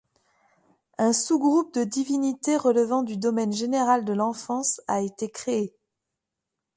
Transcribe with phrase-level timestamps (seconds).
[0.97, 5.75] Un sous-groupe de divinités relevant du domaine général de l'enfance a été créé.